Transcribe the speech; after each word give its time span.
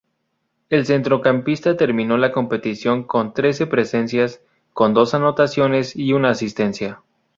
El 0.71 0.87
centrocampista 0.87 1.77
terminó 1.77 2.17
la 2.17 2.31
competición 2.31 3.03
con 3.03 3.35
trece 3.35 3.67
presencias, 3.67 4.41
con 4.73 4.95
dos 4.95 5.13
anotaciones 5.13 5.95
y 5.95 6.13
una 6.13 6.31
asistencia. 6.31 7.03